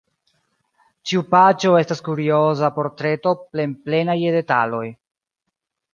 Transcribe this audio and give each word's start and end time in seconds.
Ĉiu 1.09 1.21
paĝo 1.33 1.73
estas 1.81 2.01
kurioza 2.09 2.71
portreto 2.79 3.37
plenplena 3.43 4.17
je 4.23 4.37
detaloj. 4.41 4.85